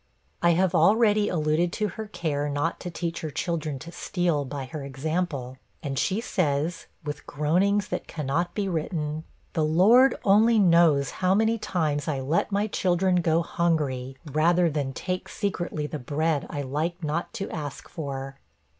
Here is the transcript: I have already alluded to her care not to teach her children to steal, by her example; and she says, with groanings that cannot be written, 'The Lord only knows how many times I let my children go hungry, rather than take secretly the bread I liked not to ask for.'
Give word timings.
I 0.41 0.53
have 0.53 0.73
already 0.73 1.29
alluded 1.29 1.71
to 1.73 1.89
her 1.89 2.07
care 2.07 2.49
not 2.49 2.79
to 2.79 2.89
teach 2.89 3.21
her 3.21 3.29
children 3.29 3.77
to 3.77 3.91
steal, 3.91 4.45
by 4.45 4.65
her 4.65 4.83
example; 4.83 5.59
and 5.83 5.99
she 5.99 6.19
says, 6.21 6.87
with 7.03 7.27
groanings 7.27 7.89
that 7.89 8.07
cannot 8.07 8.55
be 8.55 8.67
written, 8.67 9.25
'The 9.53 9.63
Lord 9.63 10.15
only 10.23 10.57
knows 10.57 11.11
how 11.21 11.35
many 11.35 11.59
times 11.59 12.07
I 12.07 12.19
let 12.19 12.51
my 12.51 12.65
children 12.65 13.17
go 13.17 13.43
hungry, 13.43 14.17
rather 14.25 14.71
than 14.71 14.91
take 14.91 15.29
secretly 15.29 15.85
the 15.85 15.99
bread 15.99 16.47
I 16.49 16.63
liked 16.63 17.03
not 17.03 17.31
to 17.33 17.47
ask 17.51 17.87
for.' 17.87 18.39